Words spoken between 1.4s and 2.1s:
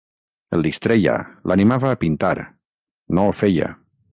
l'animava a